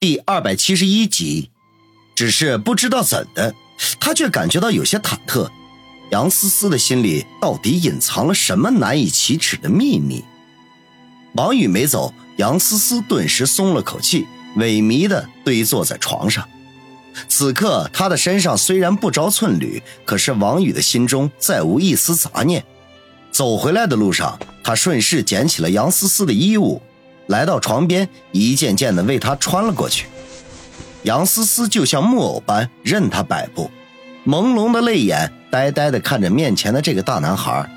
[0.00, 1.50] 第二百七十一集。
[2.14, 3.52] 只是不知道怎的，
[3.98, 5.50] 他却感觉到有些忐忑。
[6.10, 10.22] 杨思思的心里到底隐藏了什么难以启齿的秘密？
[11.34, 14.24] 王宇没走，杨思思顿时松了口气，
[14.56, 16.48] 萎靡的堆坐在床上。
[17.28, 22.64] 此刻，他的身上虽然不着寸缕，可是王宇的心中再无一丝杂念。
[23.32, 26.80] 走回来的路上，他顺势捡起了杨思思的衣物，
[27.28, 30.06] 来到床边，一件件的为他穿了过去。
[31.04, 33.70] 杨思思就像木偶般任他摆布，
[34.26, 37.70] 朦胧的泪眼呆呆的看着面前的这个大男孩，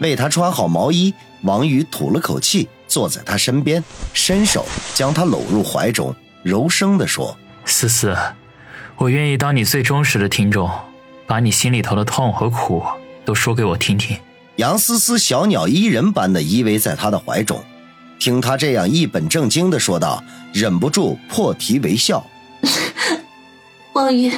[0.00, 1.14] 为他穿好毛衣。
[1.42, 8.16] 王宇吐了口气，坐在他身边，伸手将他搂入怀中，柔声地说：“思思，
[8.96, 10.68] 我愿意当你最忠实的听众，
[11.26, 12.82] 把你心里头的痛和苦
[13.24, 14.16] 都说给我听听。”
[14.56, 17.62] 杨思思小鸟依人般的依偎在他的怀中，
[18.18, 22.26] 听他这样一本正经的说道，忍不住破涕为笑。
[23.94, 24.32] 王宇，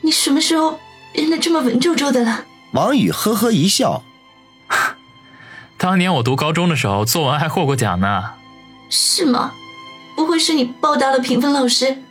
[0.00, 0.78] 你什么时候
[1.12, 2.44] 变得这么文绉绉的了？
[2.72, 4.02] 王宇呵呵一笑，
[5.76, 8.32] 当年我读高中的时候，作文还获过奖呢。
[8.88, 9.52] 是吗？
[10.14, 12.02] 不会是你报答了评分老师，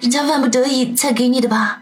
[0.00, 1.80] 人家万不得已才给你的吧？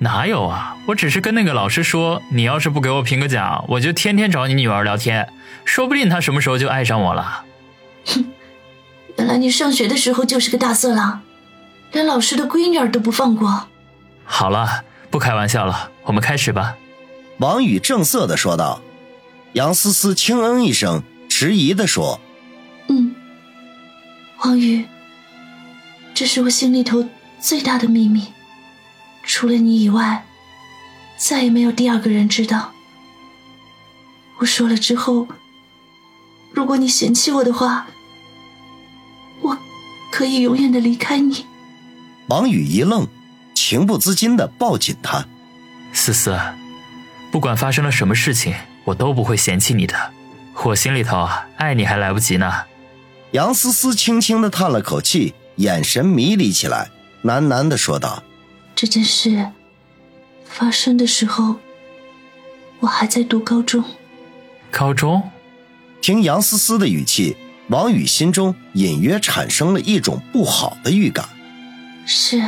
[0.00, 0.76] 哪有啊！
[0.86, 5.28] 我只是跟那个老师说，你要是不给我评个奖，我就天天找你女儿聊天，
[5.64, 7.44] 说不定她什么时候就爱上我了。
[8.06, 8.24] 哼，
[9.16, 11.22] 原来你上学的时候就是个大色狼。
[11.92, 13.66] 连老师的闺女儿都不放过。
[14.24, 16.76] 好了，不开玩笑了，我们开始吧。
[17.38, 18.80] 王宇正色的说道。
[19.54, 22.20] 杨思思轻嗯一声，迟疑的说
[22.86, 23.16] ：“嗯，
[24.44, 24.84] 王宇，
[26.14, 27.08] 这是我心里头
[27.40, 28.28] 最大的秘密，
[29.24, 30.24] 除了你以外，
[31.16, 32.70] 再也没有第二个人知道。
[34.38, 35.26] 我说了之后，
[36.52, 37.86] 如果你嫌弃我的话，
[39.40, 39.58] 我
[40.10, 41.46] 可以永远的离开你。”
[42.28, 43.06] 王宇一愣，
[43.54, 45.26] 情不自禁的抱紧他。
[45.92, 46.38] 思思，
[47.32, 50.12] 不管发生了什么事情，我都不会嫌弃你的。
[50.62, 52.52] 我心里头爱你还来不及呢。
[53.32, 56.90] 杨思思轻轻的叹了口气，眼神迷离起来，
[57.24, 58.22] 喃喃的说道
[58.74, 59.50] ：“这件事
[60.44, 61.56] 发生的时候，
[62.80, 63.82] 我还在读高中。
[64.70, 65.30] 高中？
[66.00, 67.36] 听杨思思的语气，
[67.68, 71.28] 王宇心中隐约产生了一种不好的预感。”
[72.06, 72.42] 是，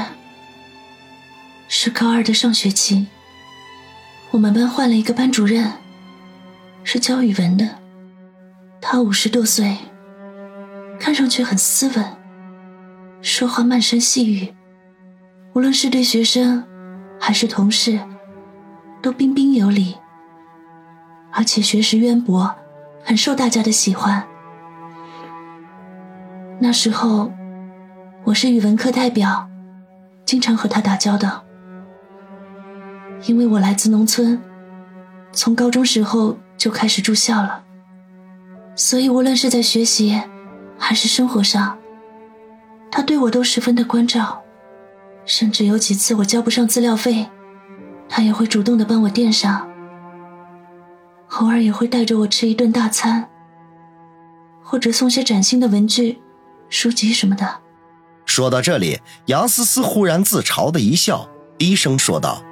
[1.68, 3.06] 是高二的上学期，
[4.30, 5.72] 我们班换了一个班主任，
[6.82, 7.78] 是教语文的。
[8.80, 9.76] 他五十多岁，
[10.98, 12.04] 看上去很斯文，
[13.20, 14.52] 说话慢声细语，
[15.52, 16.64] 无论是对学生
[17.20, 18.00] 还是同事，
[19.00, 19.94] 都彬彬有礼，
[21.30, 22.52] 而且学识渊博，
[23.02, 24.22] 很受大家的喜欢。
[26.60, 27.32] 那时候，
[28.24, 29.48] 我是语文课代表。
[30.24, 31.44] 经常和他打交道，
[33.26, 34.40] 因为我来自农村，
[35.32, 37.64] 从高中时候就开始住校了，
[38.74, 40.22] 所以无论是在学习
[40.78, 41.76] 还是生活上，
[42.90, 44.40] 他对我都十分的关照，
[45.26, 47.28] 甚至有几次我交不上资料费，
[48.08, 49.68] 他也会主动的帮我垫上，
[51.40, 53.28] 偶尔也会带着我吃一顿大餐，
[54.62, 56.20] 或者送些崭新的文具、
[56.68, 57.60] 书籍什么的。
[58.26, 62.42] 说到这里，杨思思忽然自嘲的一笑，低声说道：“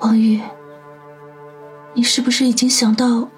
[0.00, 0.40] 王宇，
[1.94, 3.28] 你是不是已经想到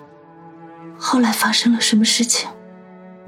[0.98, 2.48] 后来发生了什么事情？”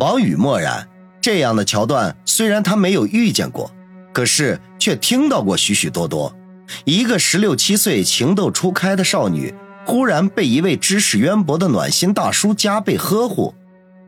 [0.00, 0.88] 王宇默然。
[1.20, 3.70] 这样的桥段虽然他没有遇见过，
[4.12, 6.36] 可是却听到过许许多多。
[6.84, 13.54] 一个十六七岁情窦初开的少女，忽然被一位知识渊博的暖心大叔加倍呵护，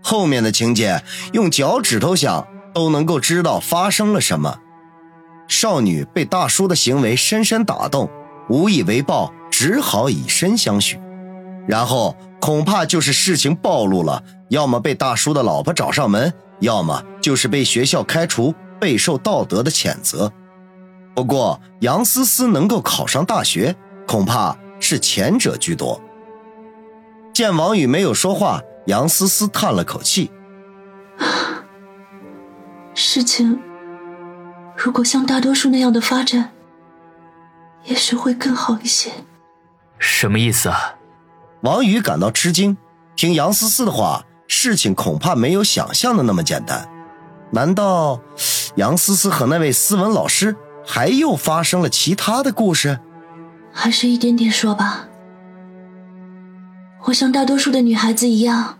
[0.02, 2.46] 后面的情节用脚趾头想。
[2.76, 4.58] 都能够知道发生了什么。
[5.48, 8.10] 少女被大叔的行为深深打动，
[8.50, 11.00] 无以为报，只好以身相许。
[11.66, 20.30] 然后恐怕就是事情暴露了，要么被大叔的老婆找上门，要么就是被学校开除，备受道德的谴责。
[21.14, 23.74] 不过杨思思能够考上大学，
[24.06, 26.00] 恐怕是前者居多。
[27.32, 30.30] 见王宇没有说话，杨思思叹了口气。
[32.94, 33.60] 事情
[34.76, 36.52] 如果像大多数那样的发展，
[37.84, 39.10] 也许会更好一些。
[39.98, 40.94] 什么意思啊？
[41.62, 42.76] 王宇感到吃惊。
[43.16, 46.88] 听杨思思的话，事情恐怕没有想象的那么简单。
[47.50, 48.20] 难道
[48.74, 53.00] 杨思思和那位斯文老师还又发生了其他的故事？
[53.78, 55.06] 还是一点点说吧。
[57.04, 58.78] 我像大多数的女孩子一样，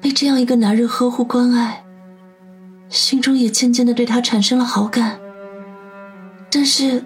[0.00, 1.84] 被这样一个男人呵护关爱。
[2.88, 5.20] 心中也渐渐的对他产生了好感。
[6.50, 7.04] 但是，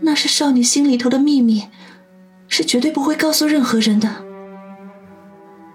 [0.00, 1.68] 那是少女心里头的秘密，
[2.48, 4.08] 是绝对不会告诉任何人的。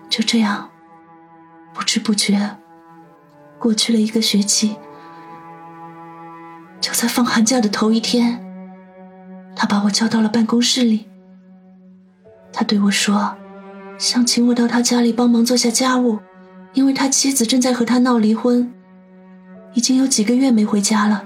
[0.09, 0.69] 就这样，
[1.73, 2.57] 不知不觉
[3.57, 4.75] 过去了一个学期。
[6.81, 8.43] 就在放寒假的头一天，
[9.63, 11.07] 他把我叫到了办公室里。
[12.51, 13.33] 他对我说，
[13.97, 16.19] 想请我到他家里帮忙做下家务，
[16.73, 18.73] 因为他妻子正在和他闹离婚，
[19.73, 21.23] 已经有几个月没回家了。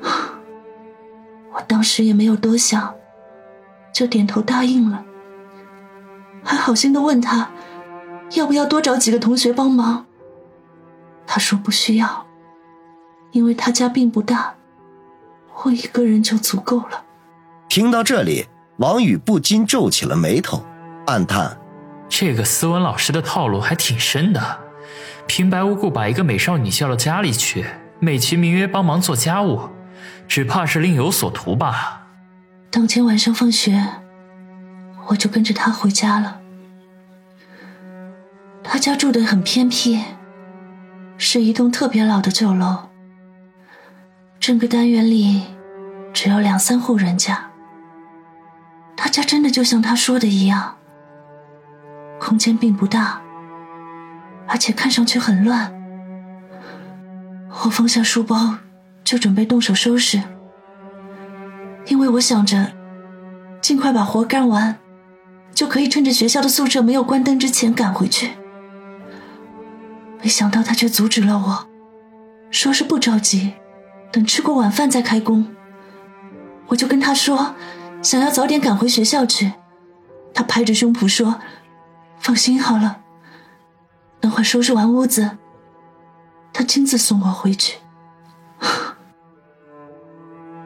[1.52, 2.94] 我当时也没有多想，
[3.92, 5.04] 就点头答应了，
[6.42, 7.50] 还好心的问他。
[8.36, 10.06] 要不要多找几个同学帮忙？
[11.26, 12.26] 他说不需要，
[13.32, 14.54] 因为他家并不大，
[15.62, 17.04] 我一个人就足够了。
[17.68, 18.46] 听到这里，
[18.78, 20.64] 王宇不禁皱起了眉头，
[21.06, 21.58] 暗叹：
[22.08, 24.40] 这个斯文老师的套路还挺深的，
[25.26, 27.66] 平白无故把一个美少女叫到家里去，
[28.00, 29.68] 美其名曰帮忙做家务，
[30.26, 32.06] 只怕是另有所图吧。
[32.70, 33.86] 当天晚上放学，
[35.08, 36.40] 我就跟着他回家了。
[38.64, 40.00] 他家住的很偏僻，
[41.18, 42.88] 是一栋特别老的旧楼。
[44.40, 45.42] 整个单元里
[46.14, 47.47] 只有两三户人家。
[49.00, 50.76] 他家真的就像他说的一样，
[52.18, 53.22] 空间并不大，
[54.48, 55.72] 而且看上去很乱。
[57.62, 58.56] 我放下书包，
[59.04, 60.20] 就准备动手收拾，
[61.86, 62.72] 因为我想着
[63.60, 64.76] 尽快把活干完，
[65.54, 68.32] 就可以趁着学校的宿舍没有关灯之前赶回去。
[70.20, 71.68] 没想到他却阻止了我，
[72.50, 73.52] 说是不着急，
[74.10, 75.46] 等吃过晚饭再开工。
[76.66, 77.54] 我就跟他说，
[78.02, 79.52] 想要早点赶回学校去。
[80.34, 81.40] 他拍着胸脯说
[82.20, 83.00] ：“放心好了，
[84.20, 85.38] 等会收拾完屋子，
[86.52, 87.78] 他亲自送我回去。”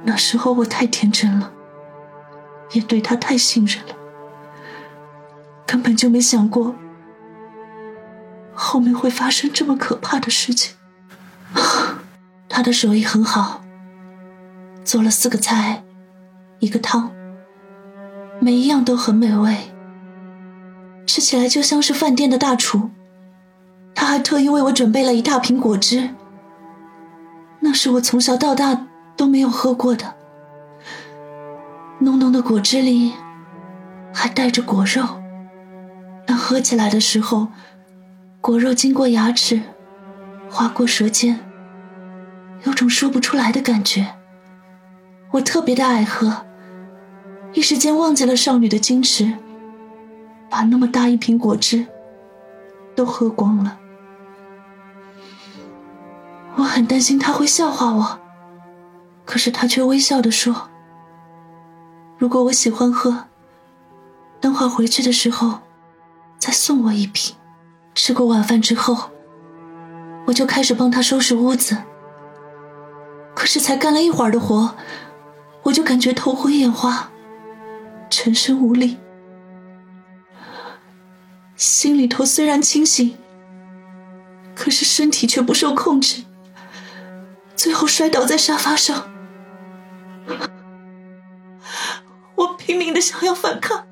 [0.05, 1.53] 那时候我太天真了，
[2.73, 3.95] 也对他太信任了，
[5.67, 6.75] 根本就没想过。
[8.55, 10.77] 后面会发生这么可怕的事情。
[12.49, 13.63] 他的手艺很好，
[14.85, 15.83] 做了四个菜，
[16.59, 17.11] 一个汤，
[18.45, 19.57] 每一样都很美味，
[21.07, 22.91] 吃起来就像是饭店的大厨。
[23.95, 26.11] 他还特意为我准备了一大瓶果汁，
[27.61, 30.15] 那是我从小到大都没有喝过的。
[32.01, 33.13] 浓浓的果汁里
[34.13, 35.07] 还带着果肉，
[36.27, 37.47] 当喝起来的时候。
[38.41, 39.63] 果肉经过牙齿，
[40.51, 41.39] 划过舌尖，
[42.65, 44.15] 有种说不出来的感觉。
[45.31, 46.45] 我特别的爱喝，
[47.53, 49.33] 一时间忘记了少女的矜持，
[50.49, 51.87] 把那么大一瓶果汁
[52.95, 53.79] 都喝光了。
[56.57, 58.21] 我很担心他会笑话我，
[59.25, 60.71] 可是他却微笑的说
[62.19, 63.25] ：“如果我喜欢喝，
[64.41, 65.61] 等会回去的时候
[66.39, 67.35] 再送我一瓶。”
[67.95, 69.11] 吃过晚饭之后，
[70.27, 71.77] 我就开始帮他收拾屋子。
[73.35, 74.75] 可是才干了一会儿的活，
[75.63, 77.11] 我就感觉头昏眼花，
[78.13, 78.99] 全身无力，
[81.57, 83.17] 心里头虽然清醒，
[84.55, 86.25] 可是身体却不受控制，
[87.57, 89.11] 最后摔倒在沙发上。
[92.35, 93.87] 我拼命的想要反抗，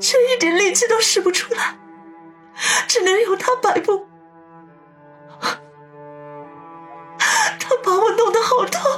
[0.00, 1.78] 却一点力气都使不出来。
[2.86, 4.06] 只能由他摆布，
[7.18, 8.89] 他把我弄得好痛，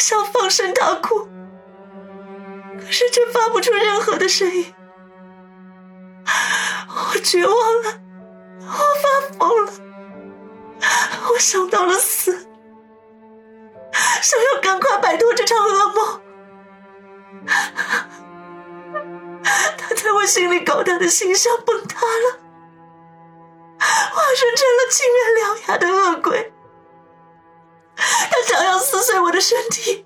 [0.00, 1.28] 想放声大哭，
[2.80, 4.74] 可是却发不出任何的声音。
[6.88, 8.00] 我绝望了，
[8.62, 9.72] 我发疯了，
[11.30, 12.48] 我想到了死，
[14.22, 16.20] 想要赶快摆脱这场噩梦。
[19.76, 22.38] 他在我心里高大的形象崩塌了，
[23.78, 26.52] 化身成了青面獠牙的恶鬼。
[28.48, 30.04] 想要撕碎我的身体，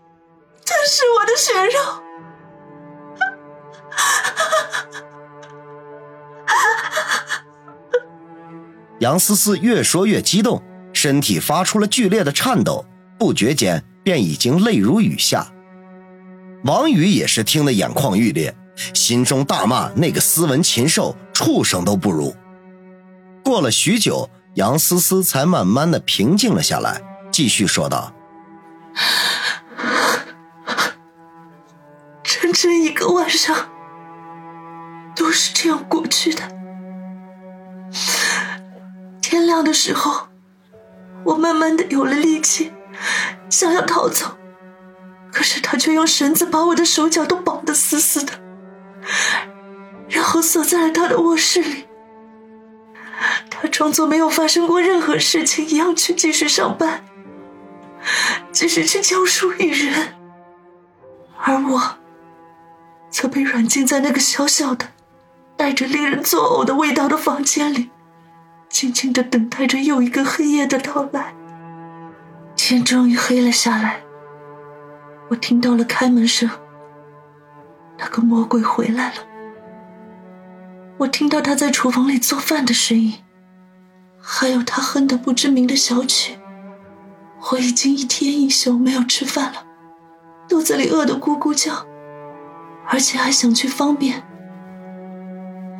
[0.64, 2.02] 吞噬我的血肉。
[9.00, 10.62] 杨思思越说越激动，
[10.92, 12.84] 身体发出了剧烈的颤抖，
[13.18, 15.52] 不觉间便已经泪如雨下。
[16.64, 18.54] 王宇也是听得眼眶欲裂。
[18.92, 22.34] 心中大骂那个斯文禽兽，畜生都不如。
[23.44, 27.00] 过了许久，杨思思才慢慢的平静了下来，
[27.30, 28.12] 继续说道
[32.22, 33.68] ：“整整一个晚上，
[35.14, 36.42] 都是这样过去的。
[39.20, 40.28] 天亮的时候，
[41.24, 42.72] 我慢慢的有了力气，
[43.50, 44.36] 想要逃走，
[45.32, 48.32] 可是他却用绳子把我的手脚都绑得死死的，
[50.08, 51.86] 然后锁在了他的卧室里。
[53.50, 57.04] 他装作没有发生过任何事情一样去继续上班，
[58.52, 60.14] 继续去教书育人，
[61.42, 61.98] 而我
[63.10, 64.88] 则被软禁在那个小小的、
[65.56, 67.90] 带着令人作呕的味道的房间里。
[68.68, 71.32] 静静的等待着又一个黑夜的到来。
[72.56, 74.00] 天终于黑了下来，
[75.30, 76.50] 我听到了开门声。
[77.98, 79.14] 那个魔鬼回来了。
[80.96, 83.14] 我听到他在厨房里做饭的声音，
[84.20, 86.36] 还有他哼的不知名的小曲。
[87.52, 89.66] 我已经一天一宿没有吃饭了，
[90.48, 91.86] 肚子里饿得咕咕叫，
[92.88, 94.22] 而且还想去方便。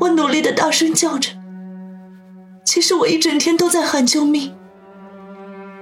[0.00, 1.30] 我努力的大声叫着。
[2.66, 4.54] 其实我一整天都在喊救命，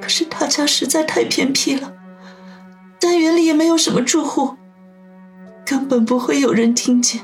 [0.01, 1.93] 可是他家实在太偏僻了，
[3.01, 4.57] 单元里也没有什么住户，
[5.65, 7.23] 根本不会有人听见。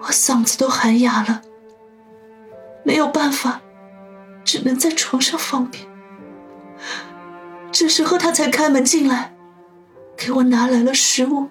[0.00, 1.42] 我嗓子都喊哑了，
[2.84, 3.60] 没有办法，
[4.44, 5.86] 只能在床上方便。
[7.72, 9.34] 这时候他才开门进来，
[10.16, 11.48] 给我拿来了食物。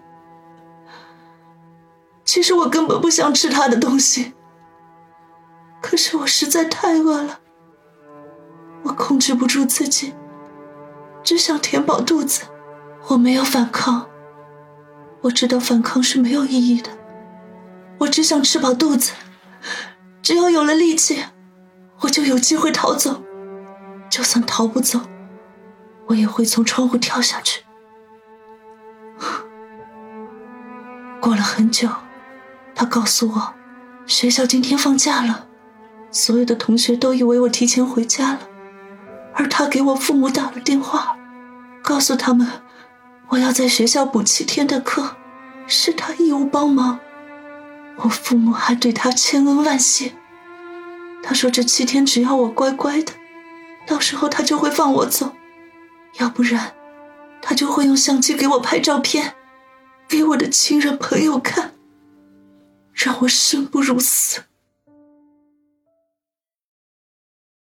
[2.23, 4.33] 其实我根本不想吃他的东西。
[5.81, 7.39] 可是我实在太饿了，
[8.83, 10.13] 我控制不住自己，
[11.23, 12.43] 只想填饱肚子。
[13.07, 14.07] 我没有反抗，
[15.21, 16.91] 我知道反抗是没有意义的。
[17.97, 19.13] 我只想吃饱肚子，
[20.21, 21.23] 只要有了力气，
[22.01, 23.23] 我就有机会逃走。
[24.07, 24.99] 就算逃不走，
[26.11, 27.63] 我也会从窗户跳下去。
[31.21, 31.87] 过了很久，
[32.75, 33.53] 他告诉我，
[34.05, 35.47] 学校今天放假了。
[36.11, 38.39] 所有的同学都以为我提前回家了，
[39.33, 41.15] 而他给我父母打了电话，
[41.81, 42.45] 告诉他们
[43.29, 45.15] 我要在学校补七天的课，
[45.65, 46.99] 是他义务帮忙。
[47.97, 50.13] 我父母还对他千恩万谢。
[51.23, 53.13] 他说这七天只要我乖乖的，
[53.87, 55.33] 到时候他就会放我走，
[56.19, 56.73] 要不然
[57.41, 59.35] 他就会用相机给我拍照片，
[60.07, 61.73] 给我的亲人朋友看，
[62.93, 64.43] 让我生不如死。